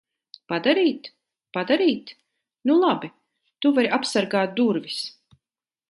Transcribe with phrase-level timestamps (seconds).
[0.51, 1.09] Padarīt?
[1.57, 2.15] Padarīt?
[2.71, 3.13] Nu labi.
[3.67, 5.03] Tu vari apsargāt durvis.